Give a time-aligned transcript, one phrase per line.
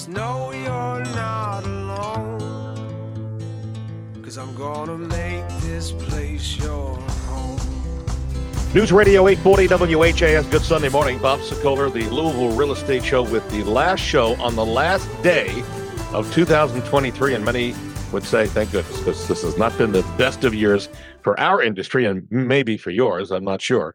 [0.00, 2.40] Just know you're not alone.
[4.22, 6.96] Cause I'm gonna make this place your
[7.28, 7.60] home.
[8.72, 10.46] News Radio 840 WHAS.
[10.46, 11.18] Good Sunday morning.
[11.18, 15.50] Bob Sokoler, the Louisville Real Estate Show, with the last show on the last day
[16.14, 17.34] of 2023.
[17.34, 17.74] And many
[18.10, 20.88] would say, thank goodness, because this has not been the best of years
[21.20, 23.30] for our industry and maybe for yours.
[23.30, 23.94] I'm not sure.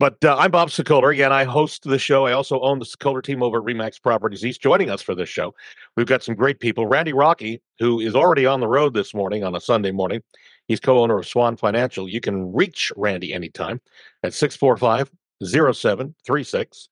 [0.00, 1.12] But uh, I'm Bob Sokoler.
[1.12, 2.24] Again, I host the show.
[2.24, 4.62] I also own the Sokoler team over at Remax Properties East.
[4.62, 5.56] Joining us for this show,
[5.96, 6.86] we've got some great people.
[6.86, 10.22] Randy Rocky, who is already on the road this morning on a Sunday morning.
[10.68, 12.08] He's co owner of Swan Financial.
[12.08, 13.80] You can reach Randy anytime
[14.22, 15.10] at 645
[15.42, 16.88] 0736.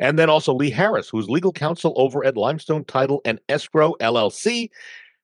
[0.00, 4.70] And then also Lee Harris, who's legal counsel over at Limestone Title and Escrow LLC.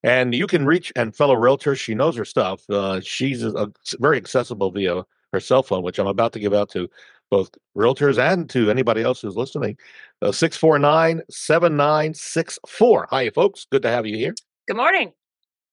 [0.04, 2.68] And you can reach, and fellow realtor, she knows her stuff.
[2.70, 3.66] Uh, she's uh,
[3.98, 6.88] very accessible via her cell phone, which I'm about to give out to
[7.34, 9.76] both realtors and to anybody else who's listening.
[10.22, 13.08] Uh, 649 7964.
[13.10, 13.66] Hi, folks.
[13.70, 14.34] Good to have you here.
[14.68, 15.12] Good morning.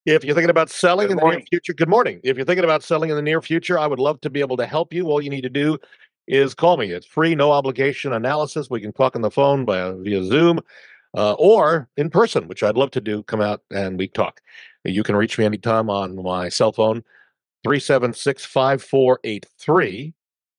[0.08, 2.20] If you're thinking about selling Good in the near future, good morning.
[2.24, 4.58] If you're thinking about selling in the near future, I would love to be able
[4.58, 5.06] to help you.
[5.06, 5.78] All you need to do
[6.28, 6.90] is call me.
[6.92, 8.68] It's free, no obligation analysis.
[8.72, 10.62] We can talk on the phone by, via Zoom
[11.16, 13.22] uh, or in person, which I'd love to do.
[13.24, 14.42] Come out and we talk.
[14.84, 17.04] You can reach me anytime on my cell phone,
[17.64, 20.16] 376 5483,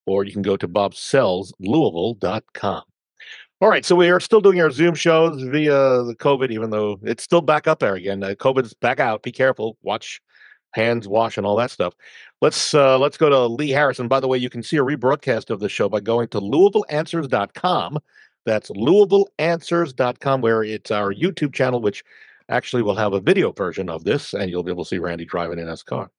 [0.07, 2.83] or you can go to bobsellslouisville.com.
[3.61, 6.99] All right, so we are still doing our Zoom shows via the COVID, even though
[7.03, 8.25] it's still back up there again.
[8.25, 9.23] Uh, COVID's back out.
[9.23, 9.79] Be careful.
[9.83, 10.21] Watch
[10.73, 11.95] hands wash and all that stuff.
[12.41, 14.09] Let's uh, let's go to Lee Harrison.
[14.09, 17.99] By the way, you can see a rebroadcast of the show by going to LouisvilleAnswers.com.
[18.45, 22.03] That's LouisvilleAnswers.com, where it's our YouTube channel, which
[22.49, 25.25] actually will have a video version of this, and you'll be able to see Randy
[25.25, 26.11] driving in his car.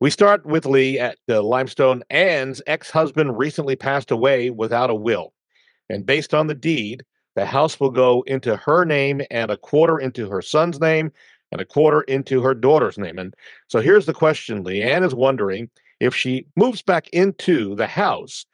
[0.00, 2.02] We start with Lee at the Limestone.
[2.08, 5.34] Ann's ex-husband recently passed away without a will,
[5.90, 7.04] and based on the deed,
[7.36, 11.12] the house will go into her name and a quarter into her son's name
[11.52, 13.18] and a quarter into her daughter's name.
[13.18, 13.34] And
[13.68, 14.82] so here's the question, Lee.
[14.82, 15.68] Ann is wondering
[16.00, 18.46] if she moves back into the house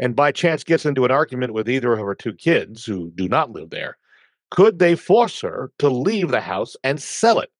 [0.00, 3.26] and by chance gets into an argument with either of her two kids who do
[3.26, 3.96] not live there,
[4.50, 7.50] could they force her to leave the house and sell it?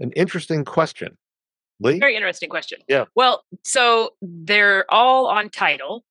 [0.00, 1.16] An interesting question.
[1.80, 1.98] Lee?
[1.98, 2.78] Very interesting question.
[2.88, 3.04] Yeah.
[3.14, 6.04] Well, so they're all on title,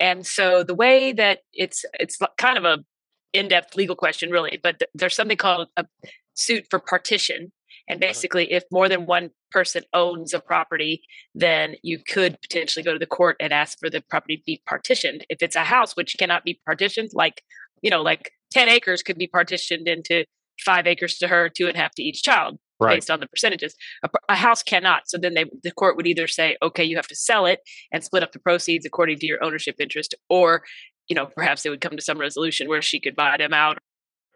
[0.00, 2.84] and so the way that it's it's kind of a
[3.32, 4.58] in-depth legal question, really.
[4.62, 5.86] But th- there's something called a
[6.34, 7.52] suit for partition,
[7.88, 8.08] and uh-huh.
[8.08, 11.02] basically, if more than one person owns a property,
[11.34, 14.62] then you could potentially go to the court and ask for the property to be
[14.66, 15.24] partitioned.
[15.28, 17.42] If it's a house which cannot be partitioned, like
[17.82, 20.24] you know, like ten acres could be partitioned into
[20.64, 22.96] five acres to her, two and a half to each child Right.
[22.96, 23.74] based on the percentages.
[24.04, 25.08] A, a house cannot.
[25.08, 27.58] So then they, the court would either say, okay, you have to sell it
[27.90, 30.62] and split up the proceeds according to your ownership interest, or
[31.08, 33.78] you know, perhaps they would come to some resolution where she could buy them out,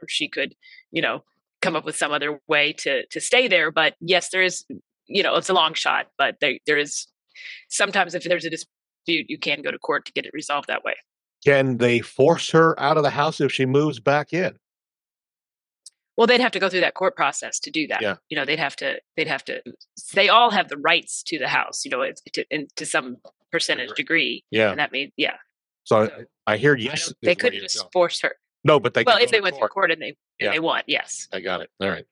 [0.01, 0.55] or she could,
[0.91, 1.23] you know,
[1.61, 3.71] come up with some other way to to stay there.
[3.71, 4.65] But yes, there is,
[5.07, 7.07] you know, it's a long shot, but there there is
[7.69, 10.85] sometimes if there's a dispute, you can go to court to get it resolved that
[10.85, 10.95] way.
[11.45, 14.57] Can they force her out of the house if she moves back in?
[16.17, 18.03] Well, they'd have to go through that court process to do that.
[18.03, 18.17] Yeah.
[18.29, 19.63] You know, they'd have to, they'd have to,
[20.15, 23.17] they all have the rights to the house, you know, it's to, in, to some
[23.51, 24.45] percentage degree.
[24.51, 24.71] Yeah.
[24.71, 25.37] And that means, yeah.
[25.85, 27.07] So So, I hear I yes.
[27.07, 27.91] don't- they couldn't just going.
[27.93, 28.35] force her.
[28.65, 29.73] No, but they Well, if they went to court.
[29.73, 30.47] court and they, Yeah.
[30.49, 31.29] and they won, yes.
[31.33, 31.71] I got it.
[31.81, 32.05] All right.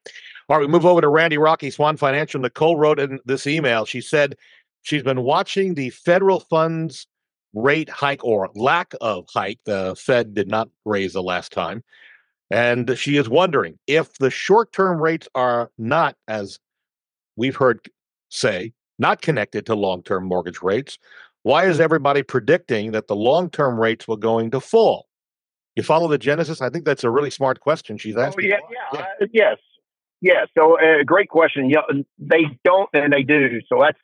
[0.48, 0.66] All right.
[0.66, 2.40] We move over to Randy Rocky, Swan Financial.
[2.40, 3.84] Nicole wrote in this email.
[3.84, 4.34] She said
[4.82, 7.06] she's been watching the federal funds
[7.52, 9.60] rate hike or lack of hike.
[9.64, 11.84] The Fed did not raise the last time.
[12.50, 16.58] And she is wondering if the short term rates are not, as
[17.36, 17.78] we've heard
[18.28, 20.98] say, not connected to long term mortgage rates,
[21.42, 25.06] why is everybody predicting that the long term rates were going to fall?
[25.76, 26.60] You follow the genesis?
[26.60, 28.48] I think that's a really smart question she's Oh, asking.
[28.50, 28.76] yeah, why.
[28.92, 29.56] yeah, uh, yes,
[30.20, 30.48] yes.
[30.58, 31.70] So, uh, great question.
[31.70, 31.82] Yeah,
[32.18, 33.60] they don't and they do.
[33.68, 33.98] So that's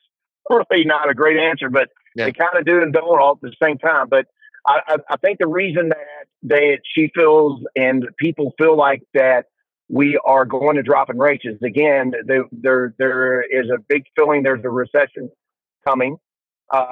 [0.71, 2.27] really not a great answer, but Yeah.
[2.27, 4.09] they kind of do and don't all at the same time.
[4.09, 4.27] But
[4.67, 9.47] I, I, think the reason that that she feels and people feel like that
[9.89, 14.05] we are going to drop in rates is again there there there is a big
[14.17, 15.31] feeling there's a recession
[15.87, 16.17] coming.
[16.73, 16.87] Uh,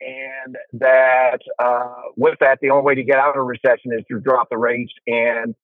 [0.00, 4.04] and that uh, with that, the only way to get out of a recession is
[4.10, 5.54] to drop the rates, and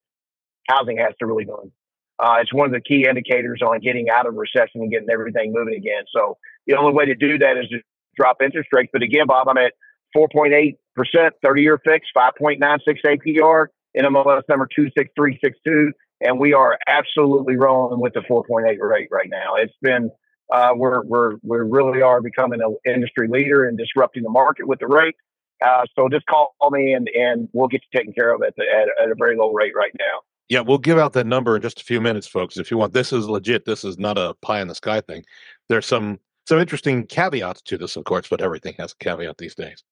[0.69, 1.73] housing has to really boom.
[2.19, 5.53] Uh, it's one of the key indicators on getting out of recession and getting everything
[5.55, 6.05] moving again.
[6.15, 7.81] So the only way to do that is to
[8.17, 8.91] drop interest rates.
[8.93, 9.73] But again, Bob, I'm at
[10.17, 13.67] 4.8 percent, 30-year fixed, 5.96 APR,
[13.97, 15.93] NMLS number 26362,
[16.23, 19.57] and we are absolutely rolling with the 4.8 rate right now.
[19.57, 20.11] It's been
[20.53, 24.79] uh, we're we're we really are becoming an industry leader and disrupting the market with
[24.79, 25.17] the rate.
[25.65, 28.65] Uh, so just call me and and we'll get you taken care of at, the,
[28.65, 30.21] at, at a very low rate right now.
[30.49, 32.57] Yeah, we'll give out that number in just a few minutes, folks.
[32.57, 33.65] If you want, this is legit.
[33.65, 35.25] This is not a pie in the sky thing.
[35.69, 39.57] There's some some interesting caveats to this, of course, but everything has a caveat these
[39.57, 39.83] days.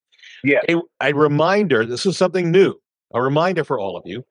[0.43, 0.61] Yeah.
[0.69, 1.85] A, a reminder.
[1.85, 2.75] This is something new.
[3.13, 4.25] A reminder for all of you.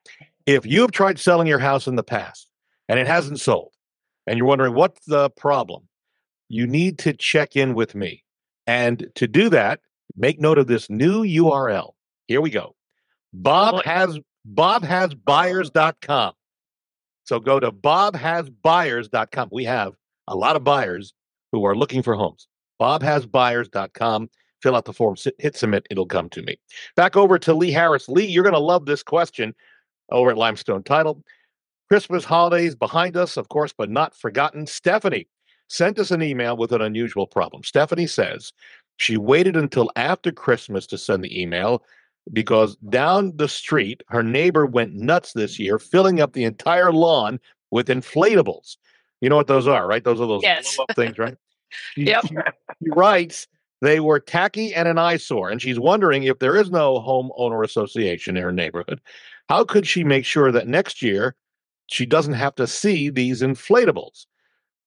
[0.45, 2.49] If you have tried selling your house in the past
[2.89, 3.71] and it hasn't sold,
[4.27, 5.87] and you're wondering what's the problem,
[6.49, 8.23] you need to check in with me.
[8.67, 9.79] And to do that,
[10.15, 11.91] make note of this new URL.
[12.27, 12.75] Here we go.
[13.33, 16.33] Bob has Bob has bobhasbuyers.com.
[17.23, 19.49] So go to bobhasbuyers.com.
[19.51, 19.93] We have
[20.27, 21.13] a lot of buyers
[21.51, 22.47] who are looking for homes.
[22.81, 24.29] bobhasbuyers.com.
[24.63, 26.57] Fill out the form, hit submit, it'll come to me.
[26.95, 28.07] Back over to Lee Harris.
[28.07, 29.53] Lee, you're going to love this question
[30.09, 31.21] over at Limestone Title.
[31.89, 34.65] Christmas holidays behind us, of course, but not forgotten.
[34.65, 35.27] Stephanie
[35.67, 37.61] sent us an email with an unusual problem.
[37.61, 38.53] Stephanie says
[38.95, 41.83] she waited until after Christmas to send the email
[42.31, 47.37] because down the street, her neighbor went nuts this year, filling up the entire lawn
[47.69, 48.77] with inflatables.
[49.19, 50.05] You know what those are, right?
[50.05, 50.77] Those are those yes.
[50.77, 51.35] blow up things, right?
[51.95, 52.21] She, yep.
[52.27, 52.35] She,
[52.83, 53.47] she writes
[53.83, 58.37] they were tacky and an eyesore, and she's wondering if there is no homeowner association
[58.37, 59.01] in her neighborhood.
[59.49, 61.35] How could she make sure that next year
[61.87, 64.25] she doesn't have to see these inflatables?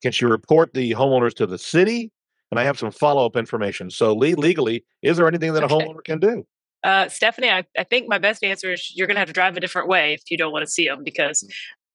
[0.02, 2.10] Can she report the homeowners to the city?
[2.50, 3.90] And I have some follow up information.
[3.90, 6.46] So, legally, is there anything that a homeowner can do?
[6.82, 9.56] Uh, Stephanie, I, I, think my best answer is you're going to have to drive
[9.56, 11.50] a different way if you don't want to see them because mm.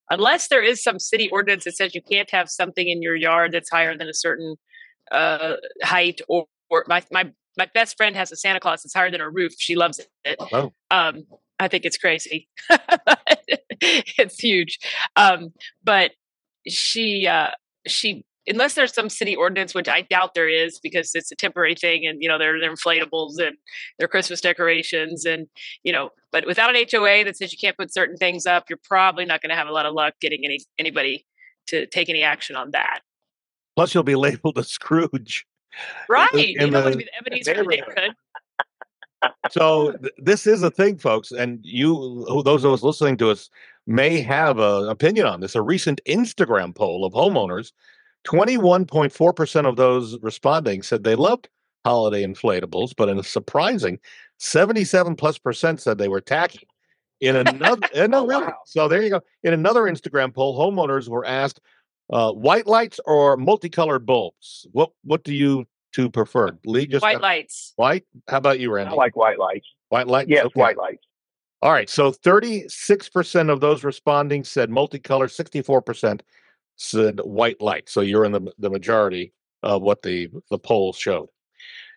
[0.09, 3.53] unless there is some city ordinance that says you can't have something in your yard
[3.53, 4.57] that's higher than a certain
[5.11, 6.45] uh, height or,
[6.87, 9.53] my, my my best friend has a Santa Claus that's higher than her roof.
[9.57, 10.37] She loves it.
[10.53, 10.71] Oh.
[10.89, 11.25] Um,
[11.59, 12.47] I think it's crazy.
[13.81, 14.79] it's huge.
[15.15, 15.51] Um,
[15.83, 16.11] but
[16.67, 17.49] she uh,
[17.85, 21.75] she unless there's some city ordinance, which I doubt there is because it's a temporary
[21.75, 23.55] thing and, you know, they're, they're inflatables and
[23.97, 25.47] they're Christmas decorations and,
[25.83, 28.79] you know, but without an HOA that says you can't put certain things up, you're
[28.83, 31.25] probably not going to have a lot of luck getting any, anybody
[31.67, 33.01] to take any action on that.
[33.75, 35.45] Plus you'll be labeled a Scrooge.
[36.09, 36.33] Right.
[36.33, 38.11] In, in you don't the, want to be the Ebenezer neighborhood.
[39.51, 43.49] so th- this is a thing, folks, and you, those of us listening to us,
[43.87, 45.55] may have an opinion on this.
[45.55, 47.71] A recent Instagram poll of homeowners
[48.25, 51.49] 21.4% of those responding said they loved
[51.85, 53.99] holiday inflatables, but in a surprising
[54.37, 56.67] 77 plus percent said they were tacky.
[57.19, 58.51] In another, eh, no, oh, really.
[58.65, 59.21] So there you go.
[59.43, 61.59] In another Instagram poll, homeowners were asked
[62.11, 64.67] uh, white lights or multicolored bulbs.
[64.71, 66.57] What what do you two prefer?
[66.65, 67.73] Lee, just white lights.
[67.75, 68.05] White.
[68.27, 68.91] How about you, Randy?
[68.91, 69.67] I like white lights.
[69.89, 70.29] White lights.
[70.29, 70.59] Yes, okay.
[70.59, 71.05] white lights.
[71.61, 71.89] All right.
[71.89, 76.21] So 36% of those responding said multicolor, 64%
[76.75, 77.87] said white light.
[77.87, 81.29] So you're in the, the majority of what the, the poll showed.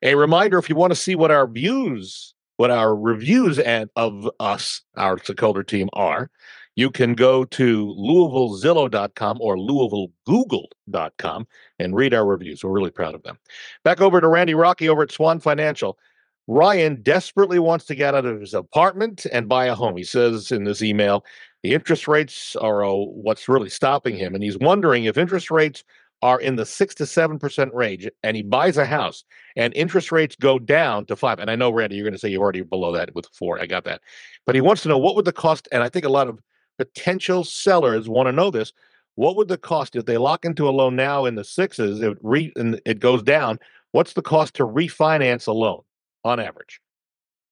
[0.03, 4.29] A reminder if you want to see what our views, what our reviews and of
[4.39, 6.31] us, our Sokoler team are,
[6.77, 11.47] you can go to LouisvilleZillow.com or LouisvilleGoogle.com
[11.79, 12.65] and read our reviews.
[12.65, 13.39] We're really proud of them.
[13.85, 15.99] Back over to Randy Rocky over at Swan Financial.
[16.47, 19.97] Ryan desperately wants to get out of his apartment and buy a home.
[19.97, 21.25] He says in this email,
[21.63, 24.35] the interest rates are uh, what's really stopping him.
[24.35, 25.85] And he's wondering if interest rates
[26.21, 29.25] are in the six to seven percent range and he buys a house
[29.57, 31.39] and interest rates go down to five.
[31.39, 33.61] And I know, Randy, you're going to say you're already below that with four.
[33.61, 34.03] I got that.
[34.47, 36.39] But he wants to know what would the cost, and I think a lot of
[36.79, 38.73] potential sellers want to know this.
[39.17, 42.19] What would the cost if they lock into a loan now in the sixes, it
[42.21, 43.61] re, and it goes down?
[43.93, 45.83] What's the cost to refinance a loan
[46.25, 46.81] on average?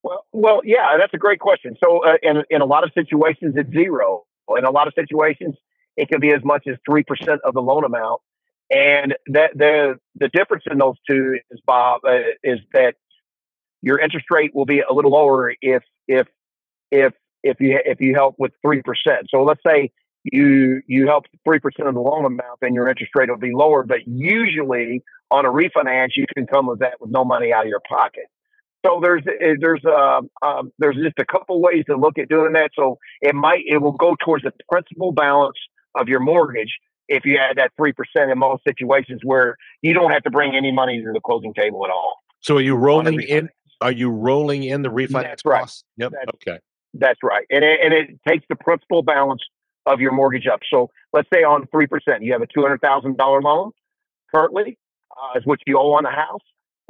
[0.03, 1.77] Well, well, yeah, that's a great question.
[1.83, 4.25] So, uh, in in a lot of situations, it's zero.
[4.57, 5.55] In a lot of situations,
[5.97, 8.21] it can be as much as three percent of the loan amount.
[8.71, 12.97] And that the the difference in those two is Bob uh, is that
[13.83, 16.27] your interest rate will be a little lower if if
[16.91, 17.13] if
[17.43, 19.27] if you if you help with three percent.
[19.29, 19.91] So let's say
[20.25, 23.53] you you help three percent of the loan amount, then your interest rate will be
[23.53, 23.83] lower.
[23.85, 27.69] But usually on a refinance, you can come with that with no money out of
[27.69, 28.25] your pocket.
[28.85, 32.53] So there's eh, there's uh, um, there's just a couple ways to look at doing
[32.55, 32.71] that.
[32.75, 35.57] So it might it will go towards the principal balance
[35.95, 36.73] of your mortgage
[37.09, 40.55] if you add that three percent in most situations where you don't have to bring
[40.55, 42.17] any money to the closing table at all.
[42.41, 43.49] So are you rolling in?
[43.81, 45.61] Are you rolling in the refinance That's right.
[45.61, 45.85] costs?
[45.97, 46.13] Yep.
[46.13, 46.59] That's, okay.
[46.95, 49.43] That's right, and it, and it takes the principal balance
[49.87, 50.61] of your mortgage up.
[50.73, 53.73] So let's say on three percent, you have a two hundred thousand dollar loan
[54.35, 54.79] currently,
[55.11, 56.43] uh, is what you owe on the house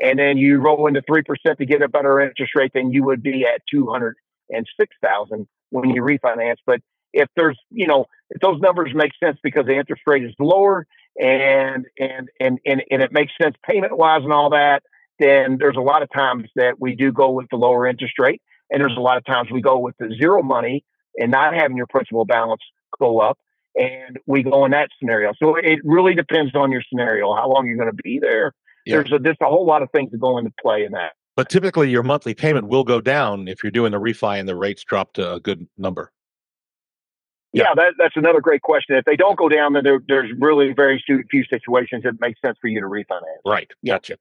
[0.02, 3.04] and then you roll into three percent to get a better interest rate than you
[3.04, 4.16] would be at two hundred
[4.50, 6.56] and six thousand when you refinance.
[6.66, 6.80] But
[7.12, 10.86] if there's you know if those numbers make sense because the interest rate is lower
[11.20, 14.82] and and and and, and it makes sense payment wise and all that,
[15.18, 18.42] then there's a lot of times that we do go with the lower interest rate,
[18.72, 20.84] and there's a lot of times we go with the zero money
[21.18, 22.62] and not having your principal balance
[22.98, 23.38] go up,
[23.76, 25.32] and we go in that scenario.
[25.38, 28.52] So it really depends on your scenario, how long you're going to be there.
[28.84, 28.96] Yeah.
[28.96, 31.12] There's a, there's a whole lot of things that go into play in that.
[31.36, 34.56] But typically, your monthly payment will go down if you're doing the refi and the
[34.56, 36.12] rates drop to a good number.
[37.52, 38.96] Yeah, yeah that, that's another great question.
[38.96, 42.58] If they don't go down, then there, there's really very few situations that make sense
[42.60, 43.22] for you to refinance.
[43.46, 43.70] Right.
[43.86, 44.16] Gotcha.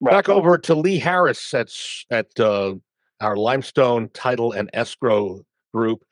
[0.00, 0.10] Right.
[0.12, 1.70] Back over to Lee Harris at
[2.10, 2.74] at uh,
[3.20, 6.04] our Limestone Title and Escrow Group.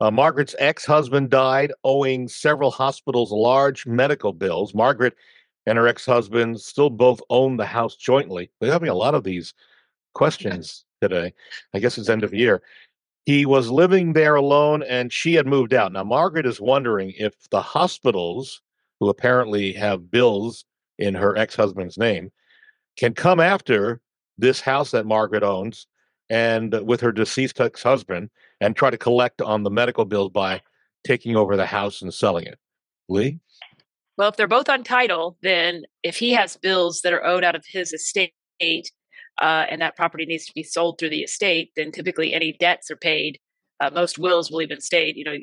[0.00, 4.74] Uh, Margaret's ex-husband died, owing several hospitals large medical bills.
[4.74, 5.14] Margaret
[5.66, 8.50] and her ex-husband still both own the house jointly.
[8.60, 9.52] They're having a lot of these
[10.14, 11.32] questions today.
[11.74, 12.62] I guess it's end of year.
[13.26, 15.92] He was living there alone and she had moved out.
[15.92, 18.62] Now, Margaret is wondering if the hospitals,
[18.98, 20.64] who apparently have bills
[20.98, 22.32] in her ex husband's name,
[22.96, 24.00] can come after
[24.38, 25.86] this house that Margaret owns
[26.30, 30.62] and with her deceased ex husband and try to collect on the medical bills by
[31.04, 32.58] taking over the house and selling it.
[33.08, 33.40] Lee?
[34.16, 37.56] Well, if they're both on title, then if he has bills that are owed out
[37.56, 38.32] of his estate,
[39.40, 42.90] uh, and that property needs to be sold through the estate, then typically any debts
[42.90, 43.38] are paid.
[43.80, 45.36] Uh, most wills will even state, you know,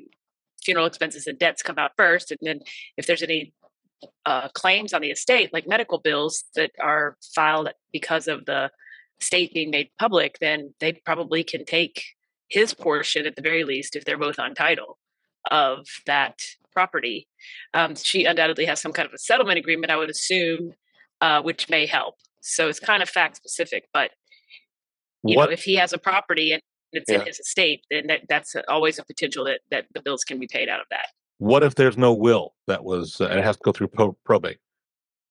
[0.64, 2.60] funeral expenses and debts come out first, and then
[2.98, 3.52] if there's any
[4.26, 8.70] uh, claims on the estate, like medical bills that are filed because of the
[9.22, 12.04] estate being made public, then they probably can take
[12.50, 14.98] his portion at the very least if they're both on title
[15.52, 17.28] of that property.
[17.74, 20.74] Um, she undoubtedly has some kind of a settlement agreement, I would assume,
[21.22, 22.16] uh, which may help.
[22.42, 24.12] So it's kind of fact specific, but
[25.24, 25.46] you what?
[25.46, 26.62] know, if he has a property and
[26.94, 27.20] it's yeah.
[27.20, 30.48] in his estate, then that, that's always a potential that that the bills can be
[30.48, 31.08] paid out of that.
[31.40, 34.58] What if there's no will that was uh, it has to go through pro- probate?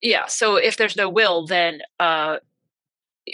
[0.03, 2.37] Yeah, so if there's no will, then uh,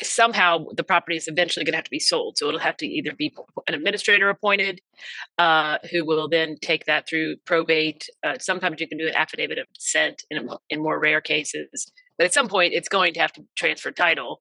[0.01, 2.39] somehow the property is eventually going to have to be sold.
[2.39, 3.35] So it'll have to either be
[3.69, 4.81] an administrator appointed,
[5.39, 8.09] uh, who will then take that through probate.
[8.25, 11.91] Uh, sometimes you can do an affidavit of descent in, in more rare cases.
[12.17, 14.41] But at some point, it's going to have to transfer title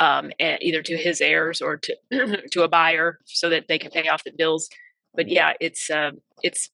[0.00, 1.96] um, either to his heirs or to
[2.52, 4.68] to a buyer so that they can pay off the bills.
[5.14, 6.12] But yeah, it's uh,
[6.42, 6.70] it's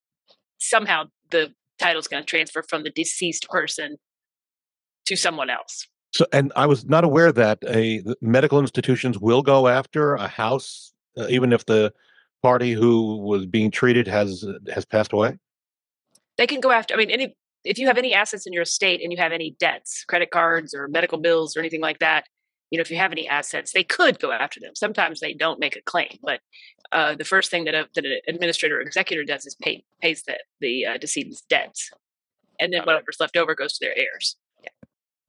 [0.58, 3.96] somehow the title is going to transfer from the deceased person
[5.06, 5.86] to someone else.
[6.14, 10.92] So, and I was not aware that a medical institutions will go after a house,
[11.18, 11.92] uh, even if the
[12.40, 15.38] party who was being treated has has passed away.
[16.36, 16.94] They can go after.
[16.94, 19.56] I mean, any if you have any assets in your estate and you have any
[19.58, 22.26] debts, credit cards or medical bills or anything like that,
[22.70, 24.76] you know, if you have any assets, they could go after them.
[24.76, 26.40] Sometimes they don't make a claim, but
[26.92, 30.22] uh, the first thing that, a, that an administrator or executor does is pay pays
[30.22, 31.90] the the uh, decedent's debts,
[32.60, 34.36] and then whatever's left over goes to their heirs.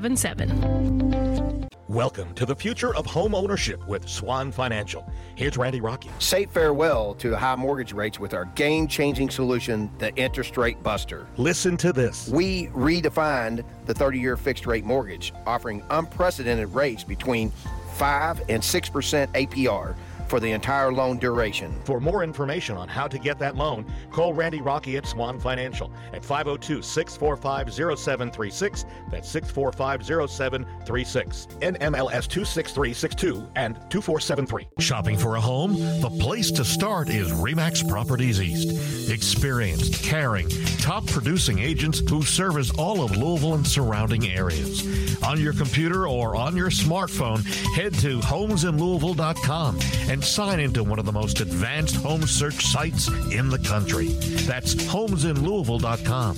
[0.00, 1.68] 877.
[1.88, 5.06] Welcome to the future of home ownership with Swan Financial.
[5.34, 6.08] Here's Randy Rocky.
[6.20, 11.26] Say farewell to high mortgage rates with our game changing solution, the Interest Rate Buster.
[11.36, 12.28] Listen to this.
[12.28, 17.50] We redefined the 30 year fixed rate mortgage, offering unprecedented rates between
[17.96, 19.94] 5 and 6% APR
[20.30, 21.74] for the entire loan duration.
[21.84, 25.92] For more information on how to get that loan, call Randy Rocky at Swan Financial
[26.12, 28.86] at 502 645 0736.
[29.10, 31.48] That's 645 0736.
[31.60, 34.68] NMLS 26362 and 2473.
[34.78, 35.74] Shopping for a home?
[36.00, 38.99] The place to start is REMAX Properties East.
[39.10, 40.48] Experienced, caring,
[40.78, 44.86] top producing agents who service all of Louisville and surrounding areas.
[45.24, 51.06] On your computer or on your smartphone, head to homesinlouisville.com and sign into one of
[51.06, 54.08] the most advanced home search sites in the country.
[54.46, 56.36] That's homesinlouisville.com.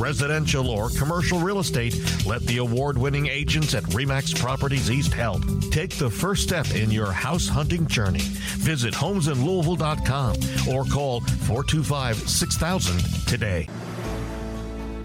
[0.00, 5.42] Residential or commercial real estate, let the award winning agents at REMAX Properties East help.
[5.70, 8.22] Take the first step in your house hunting journey.
[8.58, 10.36] Visit homesinlouisville.com
[10.72, 13.68] or call 425 6000 today.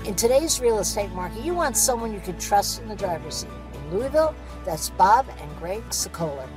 [0.05, 3.49] In today's real estate market, you want someone you can trust in the driver's seat.
[3.73, 4.33] In Louisville,
[4.63, 6.47] that's Bob and Greg Sokoler.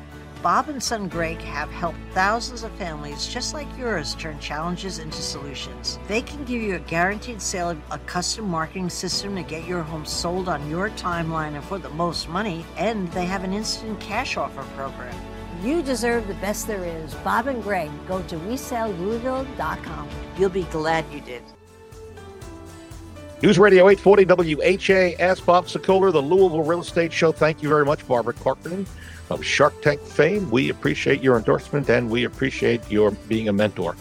[0.42, 5.20] Bob and Son Greg have helped thousands of families just like yours turn challenges into
[5.20, 5.98] solutions.
[6.08, 9.82] They can give you a guaranteed sale, of a custom marketing system to get your
[9.82, 14.00] home sold on your timeline and for the most money, and they have an instant
[14.00, 15.14] cash offer program.
[15.62, 17.12] You deserve the best there is.
[17.16, 20.08] Bob and Greg, go to WeSellLouisville.com.
[20.38, 21.42] You'll be glad you did.
[23.42, 27.32] News Radio 840 WHAS, Bob Sokoler, the Louisville Real Estate Show.
[27.32, 28.86] Thank you very much, Barbara Corcoran
[29.30, 30.50] of Shark Tank fame.
[30.50, 33.96] We appreciate your endorsement and we appreciate your being a mentor.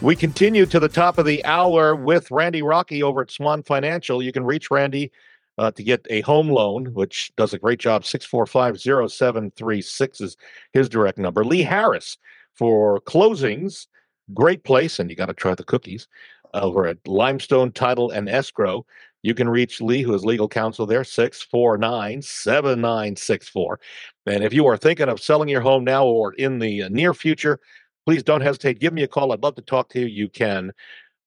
[0.00, 4.22] We continue to the top of the hour with Randy Rocky over at Swan Financial.
[4.22, 5.12] You can reach Randy
[5.58, 8.04] uh, to get a home loan, which does a great job.
[8.04, 8.80] 645
[9.10, 10.36] 0736 is
[10.72, 11.44] his direct number.
[11.44, 12.18] Lee Harris
[12.54, 13.86] for closings.
[14.32, 16.08] Great place, and you got to try the cookies
[16.54, 18.86] over at Limestone Title and Escrow.
[19.22, 23.80] You can reach Lee, who is legal counsel there, 649 7964.
[24.26, 27.14] And if you are thinking of selling your home now or in the uh, near
[27.14, 27.58] future,
[28.06, 28.80] please don't hesitate.
[28.80, 29.32] Give me a call.
[29.32, 30.06] I'd love to talk to you.
[30.06, 30.72] You can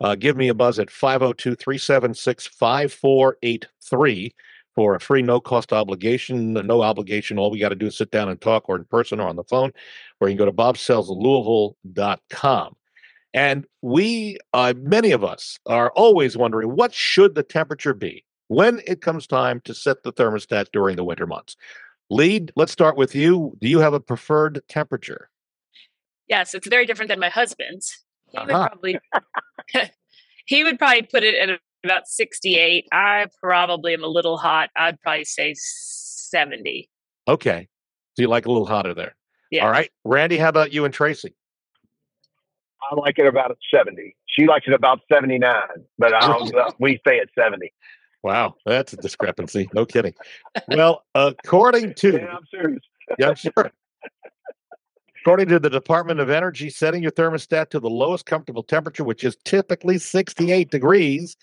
[0.01, 4.35] uh, give me a buzz at 502 376 5483
[4.75, 7.39] for a free no cost obligation, no obligation.
[7.39, 9.35] All we got to do is sit down and talk or in person or on
[9.35, 9.71] the phone,
[10.19, 12.75] or you can go to bobsellslouisville.com.
[13.33, 18.81] And we, uh, many of us, are always wondering what should the temperature be when
[18.87, 21.55] it comes time to set the thermostat during the winter months.
[22.09, 23.57] Lee, let's start with you.
[23.59, 25.29] Do you have a preferred temperature?
[26.27, 28.03] Yes, it's very different than my husband's.
[28.31, 28.69] He Uh-huh.
[28.69, 28.97] probably
[30.45, 32.85] he would probably put it at about 68.
[32.91, 34.69] I probably am a little hot.
[34.75, 36.89] I'd probably say 70.
[37.27, 37.67] Okay.
[38.15, 39.15] So you like a little hotter there.
[39.51, 39.65] Yeah.
[39.65, 39.89] All right.
[40.03, 41.35] Randy, how about you and Tracy?
[42.91, 44.15] I like it about at 70.
[44.27, 45.53] She likes it about 79,
[45.97, 47.71] but I'll, uh, we stay at 70.
[48.23, 49.69] Wow, that's a discrepancy.
[49.73, 50.13] No kidding.
[50.67, 52.83] Well, according to Yeah, I'm serious.
[53.17, 53.71] Yeah, I'm sure.
[55.27, 59.25] According to the Department of Energy, setting your thermostat to the lowest comfortable temperature, which
[59.25, 61.35] is typically 68 degrees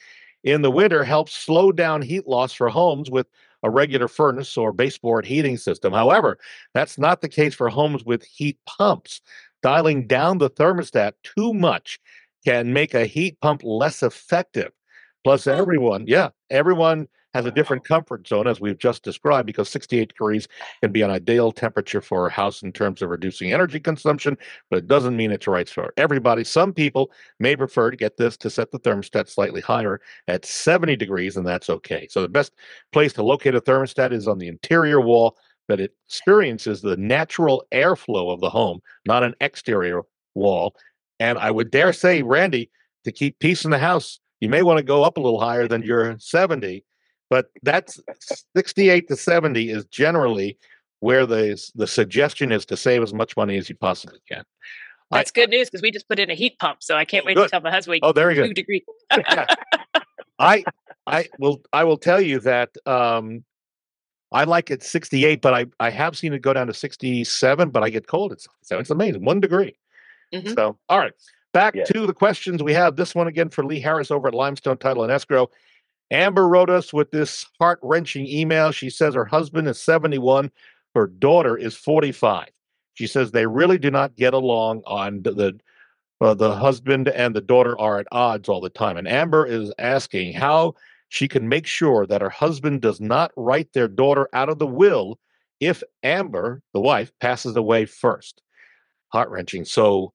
[0.42, 3.26] in the winter, helps slow down heat loss for homes with
[3.62, 5.92] a regular furnace or baseboard heating system.
[5.92, 6.38] However,
[6.72, 9.20] that's not the case for homes with heat pumps.
[9.62, 12.00] Dialing down the thermostat too much
[12.42, 14.72] can make a heat pump less effective.
[15.24, 20.08] Plus, everyone, yeah, everyone has a different comfort zone, as we've just described, because 68
[20.08, 20.48] degrees
[20.80, 24.38] can be an ideal temperature for a house in terms of reducing energy consumption,
[24.70, 26.44] but it doesn't mean it's right for everybody.
[26.44, 30.94] Some people may prefer to get this to set the thermostat slightly higher at 70
[30.96, 32.06] degrees, and that's okay.
[32.08, 32.52] So, the best
[32.92, 35.36] place to locate a thermostat is on the interior wall
[35.68, 40.02] that it experiences the natural airflow of the home, not an exterior
[40.34, 40.76] wall.
[41.18, 42.70] And I would dare say, Randy,
[43.04, 45.66] to keep peace in the house, you may want to go up a little higher
[45.66, 46.84] than your 70
[47.34, 47.98] but that's
[48.54, 50.56] 68 to 70 is generally
[51.00, 54.44] where the the suggestion is to save as much money as you possibly can.
[55.10, 56.78] I- That's good news because we just put in a heat pump.
[56.80, 57.44] So I can't wait good.
[57.44, 58.54] to tell my husband Oh, very two good.
[58.54, 58.82] degrees.
[60.38, 60.64] I
[61.06, 63.44] I will I will tell you that um
[64.32, 67.82] I like it 68, but I I have seen it go down to 67, but
[67.82, 68.30] I get cold.
[68.32, 69.24] It's so it's amazing.
[69.24, 69.76] One degree.
[70.32, 70.54] Mhm.
[70.54, 71.12] So all right.
[71.52, 71.84] Back Yeah.
[71.92, 72.94] to the questions we have.
[72.96, 75.50] This one again for Lee Harris over at Limestone Title and Escrow.
[76.14, 78.70] Amber wrote us with this heart wrenching email.
[78.70, 80.50] She says her husband is 71,
[80.94, 82.48] her daughter is 45.
[82.94, 85.58] She says they really do not get along on the,
[86.20, 88.96] uh, the husband and the daughter are at odds all the time.
[88.96, 90.74] And Amber is asking how
[91.08, 94.66] she can make sure that her husband does not write their daughter out of the
[94.66, 95.18] will
[95.58, 98.40] if Amber, the wife, passes away first.
[99.08, 99.64] Heart wrenching.
[99.64, 100.12] So,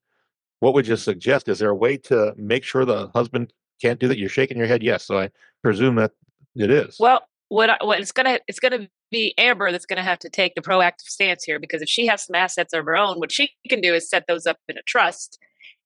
[0.61, 1.47] what would you suggest?
[1.47, 4.17] Is there a way to make sure the husband can't do that?
[4.17, 4.83] You're shaking your head.
[4.83, 5.05] Yes.
[5.05, 5.29] So I
[5.61, 6.11] presume that
[6.55, 6.97] it is.
[6.99, 10.29] Well, what I, what it's gonna it's gonna be Amber that's going to have to
[10.29, 13.31] take the proactive stance here because if she has some assets of her own, what
[13.31, 15.39] she can do is set those up in a trust.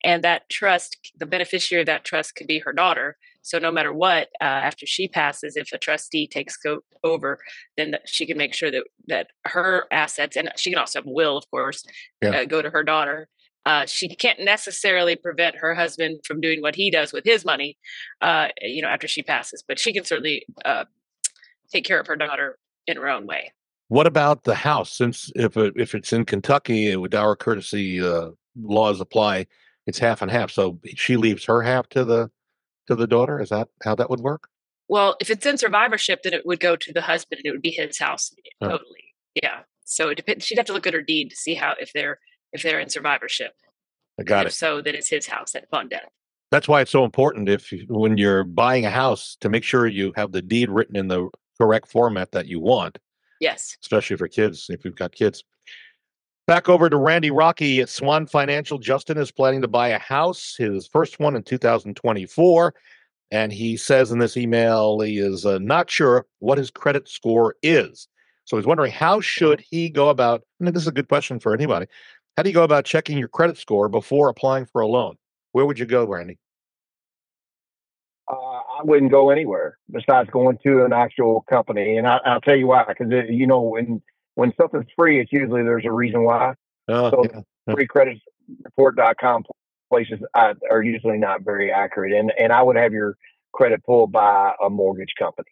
[0.06, 3.16] And that trust, the beneficiary of that trust could be her daughter.
[3.42, 7.40] So no matter what, uh, after she passes, if a trustee takes go over,
[7.78, 11.12] then she can make sure that that her assets, and she can also have a
[11.12, 11.86] will, of course,
[12.22, 12.32] yeah.
[12.32, 13.30] uh, go to her daughter.
[13.66, 17.78] Uh, she can't necessarily prevent her husband from doing what he does with his money,
[18.22, 19.64] uh, you know, after she passes.
[19.66, 20.86] But she can certainly uh,
[21.72, 23.54] take care of her daughter in her own way.
[23.88, 24.92] What about the house?
[24.92, 29.48] Since if it, if it's in Kentucky with our curtesy uh, laws apply,
[29.86, 30.52] it's half and half.
[30.52, 32.32] So she leaves her half to the
[32.88, 33.40] to the daughter.
[33.40, 34.50] Is that how that would work?
[34.90, 37.62] Well, if it's in survivorship, then it would go to the husband, and it would
[37.62, 38.70] be his house oh.
[38.70, 39.14] totally.
[39.42, 39.60] Yeah.
[39.86, 40.46] So it depends.
[40.46, 42.20] She'd have to look at her deed to see how if they're
[42.54, 43.54] if they're in survivorship.
[44.20, 44.54] I got it.
[44.54, 46.10] So that it's his house at upon death.
[46.52, 50.14] That's why it's so important if when you're buying a house to make sure you
[50.16, 53.00] have the deed written in the correct format that you want.
[53.40, 53.76] Yes.
[53.82, 55.44] Especially for kids, if you've got kids.
[56.46, 58.78] Back over to Randy Rocky at Swan Financial.
[58.78, 62.74] Justin is planning to buy a house, his first one in 2024.
[63.32, 67.56] And he says in this email he is uh, not sure what his credit score
[67.64, 68.08] is.
[68.46, 71.54] So he's wondering how should he go about, and this is a good question for
[71.54, 71.88] anybody.
[72.36, 75.16] How do you go about checking your credit score before applying for a loan?
[75.52, 76.40] Where would you go, Randy?
[78.28, 81.98] Uh, I wouldn't go anywhere besides going to an actual company.
[81.98, 84.02] And I, will tell you why, because uh, you know when
[84.36, 86.56] when something's free, it's usually there's a reason why.
[86.88, 87.76] Oh, so yeah.
[87.76, 89.44] freecreditreport.com
[89.92, 93.16] places are usually not very accurate, and and I would have your
[93.52, 95.50] credit pulled by a mortgage company.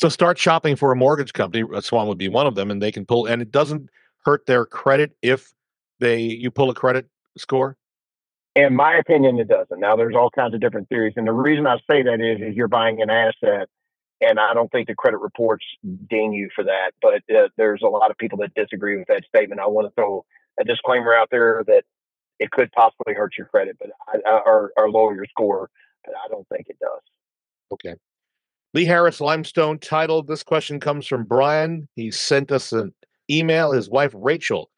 [0.00, 1.64] So start shopping for a mortgage company.
[1.80, 3.26] Swan would be one of them, and they can pull.
[3.26, 3.88] And it doesn't
[4.24, 5.52] hurt their credit if
[6.00, 7.76] they you pull a credit score.
[8.54, 9.78] In my opinion, it doesn't.
[9.78, 12.56] Now, there's all kinds of different theories, and the reason I say that is, is
[12.56, 13.68] you're buying an asset,
[14.20, 15.64] and I don't think the credit reports
[16.10, 16.92] ding you for that.
[17.00, 19.60] But uh, there's a lot of people that disagree with that statement.
[19.60, 20.24] I want to throw
[20.58, 21.84] a disclaimer out there that
[22.40, 25.70] it could possibly hurt your credit, but I, I, or, or lower your score.
[26.04, 27.00] But I don't think it does.
[27.72, 27.94] Okay.
[28.74, 31.88] Lee Harris Limestone titled this question comes from Brian.
[31.96, 32.92] He sent us an
[33.30, 33.72] email.
[33.72, 34.70] His wife Rachel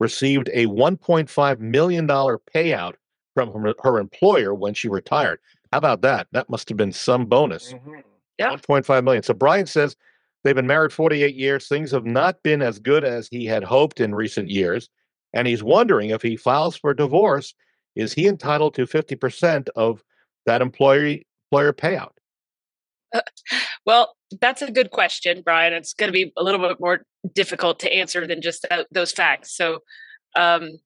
[0.00, 2.94] received a $1.5 million payout
[3.34, 5.40] from her, her employer when she retired.
[5.72, 6.28] How about that?
[6.32, 7.72] That must have been some bonus.
[7.72, 8.00] Mm-hmm.
[8.38, 8.56] Yeah.
[8.56, 9.22] 1.5 million.
[9.22, 9.96] So Brian says
[10.42, 11.68] they've been married 48 years.
[11.68, 14.88] Things have not been as good as he had hoped in recent years.
[15.32, 17.54] And he's wondering if he files for divorce,
[17.96, 20.02] is he entitled to 50% of
[20.46, 22.12] that employee employer payout?
[23.12, 23.20] Uh,
[23.86, 25.72] well, that's a good question, Brian.
[25.72, 29.56] It's going to be a little bit more difficult to answer than just those facts.
[29.56, 29.80] So
[30.36, 30.78] um,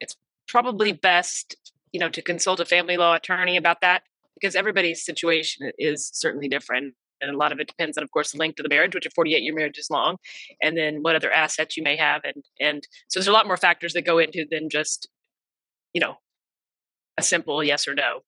[0.00, 0.16] it's
[0.48, 1.56] probably best
[1.94, 4.02] you know to consult a family law attorney about that
[4.34, 8.32] because everybody's situation is certainly different and a lot of it depends on of course
[8.32, 10.16] the length of the marriage which a 48 year marriage is long
[10.60, 13.56] and then what other assets you may have and and so there's a lot more
[13.56, 15.08] factors that go into than just
[15.94, 16.16] you know
[17.16, 18.20] a simple yes or no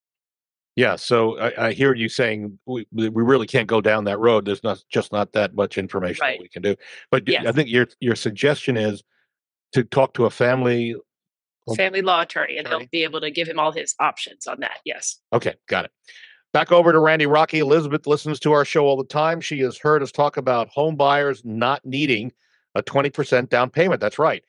[0.76, 4.44] yeah so i, I hear you saying we, we really can't go down that road
[4.44, 6.38] there's not just not that much information right.
[6.38, 6.76] that we can do
[7.10, 7.44] but yes.
[7.46, 9.02] i think your your suggestion is
[9.72, 10.94] to talk to a family
[11.74, 12.84] family law attorney, and attorney.
[12.84, 14.78] they'll be able to give him all his options on that.
[14.84, 15.18] Yes.
[15.32, 15.90] Okay, got it.
[16.52, 17.58] Back over to Randy Rocky.
[17.58, 19.40] Elizabeth listens to our show all the time.
[19.40, 22.32] She has heard us talk about home buyers not needing
[22.74, 24.00] a 20% down payment.
[24.00, 24.44] That's right.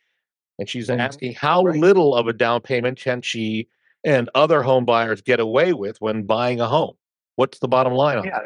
[0.59, 1.77] And she's asking how right.
[1.77, 3.67] little of a down payment can she
[4.07, 6.95] and other home buyers get away with when buying a home?
[7.35, 8.17] What's the bottom line?
[8.17, 8.39] on yeah,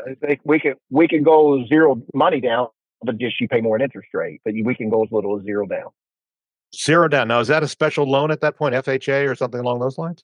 [0.43, 2.67] we can we can go zero money down,
[3.03, 4.41] but just you pay more in interest rate.
[4.43, 5.91] But we can go as little as zero down.
[6.75, 7.27] Zero down.
[7.27, 10.23] Now, is that a special loan at that point, FHA or something along those lines?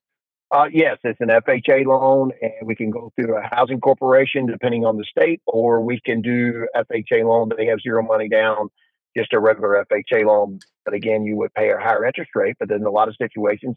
[0.49, 4.85] Uh, yes, it's an FHA loan, and we can go through a housing corporation depending
[4.85, 8.69] on the state, or we can do FHA loan, but they have zero money down,
[9.15, 10.59] just a regular FHA loan.
[10.85, 12.55] But again, you would pay a higher interest rate.
[12.59, 13.75] But in a lot of situations,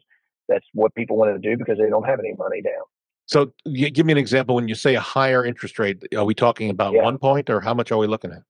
[0.50, 2.82] that's what people want to do because they don't have any money down.
[3.26, 4.56] So, give me an example.
[4.56, 7.02] When you say a higher interest rate, are we talking about yeah.
[7.02, 8.42] one point, or how much are we looking at?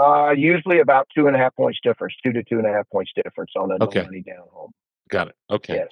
[0.00, 2.88] Uh, usually about two and a half points difference, two to two and a half
[2.90, 4.02] points difference on a okay.
[4.02, 4.70] money down home.
[5.10, 5.36] Got it.
[5.50, 5.74] Okay.
[5.74, 5.88] Yes.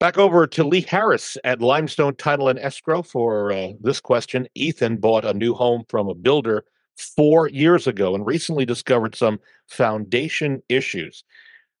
[0.00, 4.48] Back over to Lee Harris at Limestone Title and Escrow for uh, this question.
[4.54, 6.64] Ethan bought a new home from a builder
[6.96, 11.24] four years ago and recently discovered some foundation issues.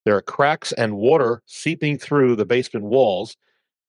[0.04, 3.36] There are cracks and water seeping through the basement walls.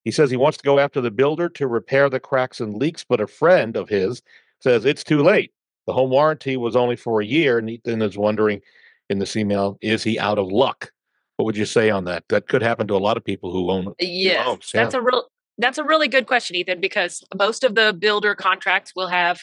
[0.03, 3.05] He says he wants to go after the builder to repair the cracks and leaks,
[3.07, 4.21] but a friend of his
[4.59, 5.51] says it's too late.
[5.87, 8.61] The home warranty was only for a year, and Ethan is wondering
[9.09, 10.91] in this email, is he out of luck?
[11.35, 12.23] What would you say on that?
[12.29, 14.71] That could happen to a lot of people who own yes, homes.
[14.73, 14.99] That's yeah.
[14.99, 15.25] a real
[15.57, 19.39] that's a really good question, Ethan, because most of the builder contracts will have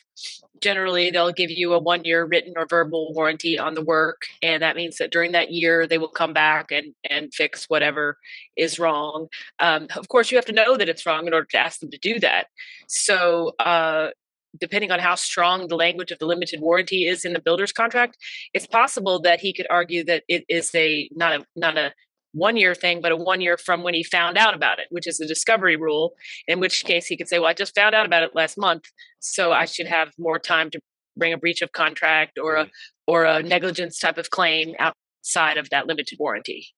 [0.60, 4.62] generally they'll give you a one year written or verbal warranty on the work and
[4.62, 8.18] that means that during that year they will come back and and fix whatever
[8.56, 9.28] is wrong.
[9.58, 11.90] Um, of course you have to know that it's wrong in order to ask them
[11.90, 12.48] to do that.
[12.88, 14.10] So uh,
[14.58, 18.16] depending on how strong the language of the limited warranty is in the builder's contract
[18.52, 21.92] it's possible that he could argue that it is a not a not a
[22.32, 25.06] one year thing, but a one year from when he found out about it, which
[25.06, 26.14] is a discovery rule,
[26.46, 28.84] in which case he could say, Well, I just found out about it last month,
[29.18, 30.80] so I should have more time to
[31.16, 32.68] bring a breach of contract or a
[33.06, 36.68] or a negligence type of claim outside of that limited warranty.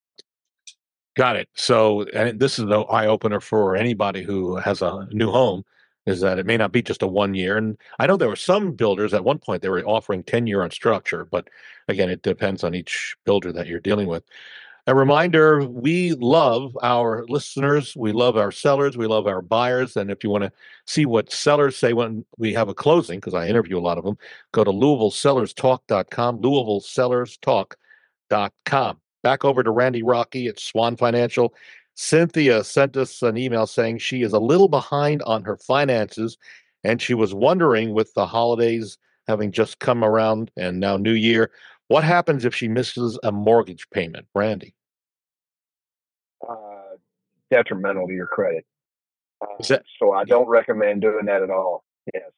[1.14, 1.48] Got it.
[1.54, 5.62] So, and this is the eye opener for anybody who has a new home
[6.06, 7.56] is that it may not be just a one year.
[7.56, 10.62] And I know there were some builders at one point they were offering 10 year
[10.62, 11.48] on structure, but
[11.86, 14.24] again, it depends on each builder that you're dealing with.
[14.88, 19.96] A reminder we love our listeners, we love our sellers, we love our buyers.
[19.96, 20.50] And if you want to
[20.86, 24.04] see what sellers say when we have a closing, because I interview a lot of
[24.04, 24.18] them,
[24.50, 29.00] go to LouisvilleSellersTalk.com, LouisvilleSellersTalk.com.
[29.22, 31.54] Back over to Randy Rocky at Swan Financial.
[31.94, 36.38] Cynthia sent us an email saying she is a little behind on her finances
[36.82, 41.52] and she was wondering with the holidays having just come around and now New Year,
[41.92, 44.74] what happens if she misses a mortgage payment, Randy?
[46.48, 46.96] Uh,
[47.50, 48.64] detrimental to your credit.
[49.42, 51.84] Uh, that, so I don't recommend doing that at all.
[52.14, 52.30] Yes,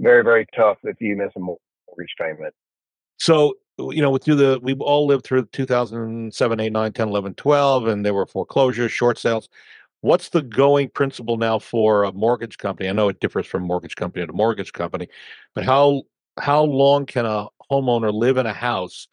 [0.00, 2.54] very very tough if you miss a mortgage payment.
[3.18, 7.86] So you know, through the we all lived through 2007, 8, 9, 10, 11, 12,
[7.86, 9.48] and there were foreclosures, short sales.
[10.00, 12.88] What's the going principle now for a mortgage company?
[12.88, 15.08] I know it differs from mortgage company to mortgage company,
[15.54, 16.04] but how
[16.38, 19.08] how long can a homeowner live in a house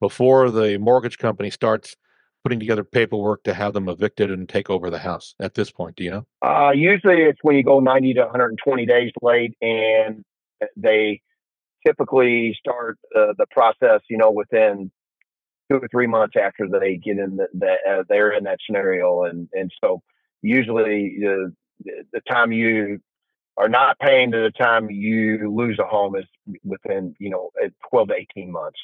[0.00, 1.96] before the mortgage company starts
[2.42, 5.96] putting together paperwork to have them evicted and take over the house at this point
[5.96, 6.26] do you know?
[6.44, 10.24] Uh, usually it's when you go 90 to 120 days late and
[10.76, 11.20] they
[11.86, 14.90] typically start uh, the process you know within
[15.70, 19.24] two or three months after they get in the, the uh, they're in that scenario
[19.24, 20.02] and and so
[20.42, 21.52] usually the
[22.12, 23.00] the time you
[23.56, 26.24] are not paying to the time you lose a home is
[26.64, 27.50] within you know
[27.90, 28.78] 12 to 18 months.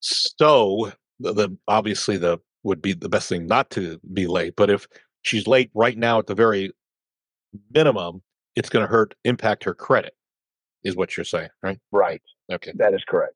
[0.00, 4.70] So the, the obviously the would be the best thing not to be late but
[4.70, 4.86] if
[5.22, 6.72] she's late right now at the very
[7.72, 8.22] minimum
[8.56, 10.14] it's going to hurt impact her credit
[10.82, 11.78] is what you're saying right?
[11.92, 12.22] Right.
[12.50, 12.72] Okay.
[12.74, 13.34] That is correct.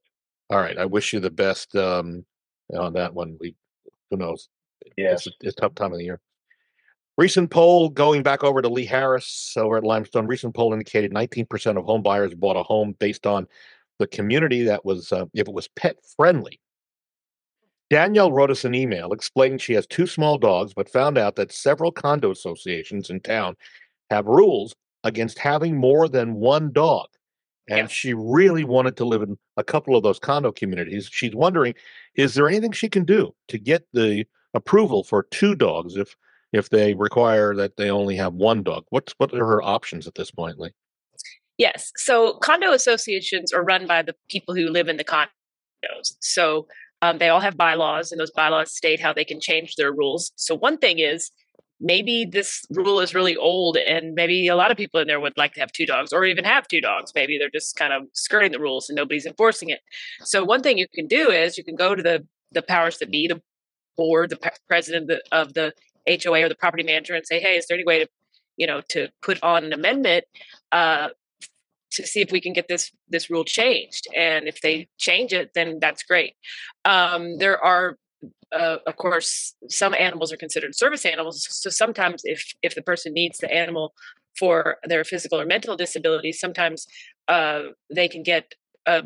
[0.51, 0.77] All right.
[0.79, 2.25] I wish you the best um
[2.77, 3.37] on that one.
[3.41, 3.55] We
[4.11, 4.49] who knows?
[4.97, 5.27] Yes.
[5.27, 6.21] it's, it's a tough time of the year
[7.21, 10.27] Recent poll going back over to Lee Harris over at Limestone.
[10.27, 13.47] Recent poll indicated 19% of home buyers bought a home based on
[13.99, 16.59] the community that was, uh, if it was pet friendly.
[17.91, 21.53] Danielle wrote us an email explaining she has two small dogs, but found out that
[21.53, 23.55] several condo associations in town
[24.09, 27.09] have rules against having more than one dog.
[27.69, 27.87] And yeah.
[27.89, 31.11] she really wanted to live in a couple of those condo communities.
[31.13, 31.75] She's wondering,
[32.15, 36.17] is there anything she can do to get the approval for two dogs if
[36.53, 38.85] if they require that they only have one dog?
[38.91, 40.71] What's what are her options at this point, Lee?
[41.59, 41.93] Yes.
[41.97, 45.29] So condo associations are run by the people who live in the condos.
[46.21, 46.67] So
[47.03, 50.33] um, they all have bylaws, and those bylaws state how they can change their rules.
[50.37, 51.31] So one thing is
[51.81, 55.37] maybe this rule is really old, and maybe a lot of people in there would
[55.37, 57.13] like to have two dogs, or even have two dogs.
[57.15, 59.81] Maybe they're just kind of skirting the rules and nobody's enforcing it.
[60.23, 63.11] So one thing you can do is you can go to the the powers that
[63.11, 63.41] be, the
[63.97, 65.73] board, the president of the
[66.23, 68.09] HOA or the property manager and say, hey, is there any way to,
[68.57, 70.25] you know, to put on an amendment
[70.73, 71.09] uh,
[71.93, 74.07] to see if we can get this this rule changed?
[74.17, 76.35] And if they change it, then that's great.
[76.85, 77.97] Um, there are
[78.53, 81.47] uh, of course, some animals are considered service animals.
[81.51, 83.95] So sometimes, if if the person needs the animal
[84.39, 86.87] for their physical or mental disability, sometimes
[87.29, 87.63] uh,
[87.95, 88.55] they can get
[88.87, 89.05] a,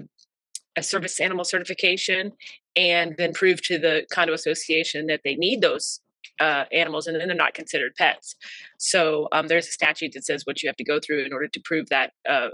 [0.76, 2.32] a, service animal certification
[2.76, 6.00] and then prove to the condo association that they need those
[6.40, 8.36] uh, animals and then they're not considered pets.
[8.78, 11.48] So um, there's a statute that says what you have to go through in order
[11.48, 12.48] to prove that uh,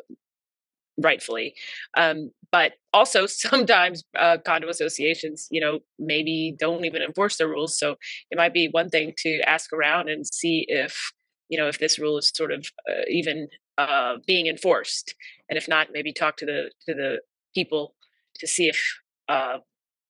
[1.03, 1.55] rightfully.
[1.97, 7.79] Um, but also sometimes uh, condo associations, you know, maybe don't even enforce the rules.
[7.79, 7.97] So
[8.31, 11.13] it might be one thing to ask around and see if,
[11.49, 15.15] you know, if this rule is sort of uh, even uh, being enforced,
[15.49, 17.21] and if not, maybe talk to the to the
[17.55, 17.95] people
[18.37, 18.81] to see if
[19.29, 19.59] uh,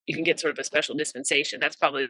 [0.06, 1.60] you can get sort of a special dispensation.
[1.60, 2.08] That's probably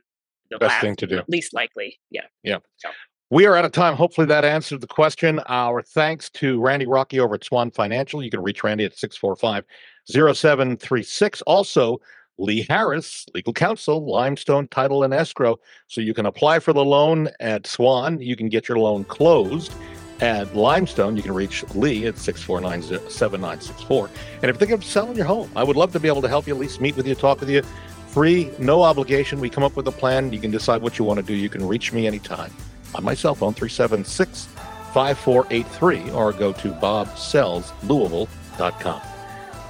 [0.50, 1.22] the best last, thing to do.
[1.28, 2.22] Least likely, yeah.
[2.42, 2.58] Yeah.
[2.76, 2.90] So.
[3.32, 3.94] We are out of time.
[3.94, 5.40] Hopefully that answered the question.
[5.46, 8.22] Our thanks to Randy Rocky over at Swan Financial.
[8.22, 9.64] You can reach Randy at 645
[10.06, 11.42] 0736.
[11.42, 12.00] Also,
[12.38, 15.58] Lee Harris, legal counsel, Limestone Title and Escrow.
[15.86, 18.20] So you can apply for the loan at Swan.
[18.20, 19.72] You can get your loan closed.
[20.20, 24.08] at Limestone, you can reach Lee at 649-7964.
[24.08, 26.28] And if you're thinking of selling your home, I would love to be able to
[26.28, 27.62] help you, at least meet with you, talk with you.
[28.10, 29.40] Free, no obligation.
[29.40, 30.32] We come up with a plan.
[30.32, 31.32] You can decide what you want to do.
[31.32, 32.52] You can reach me anytime
[32.94, 34.46] on my cell phone, 376
[34.92, 39.00] 5483, or go to bobsellslouisville.com.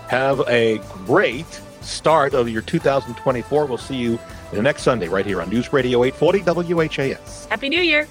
[0.08, 3.66] Have a great start of your 2024.
[3.66, 4.18] We'll see you
[4.52, 7.46] the next Sunday right here on News Radio 840 WHAS.
[7.46, 8.08] Happy New Year.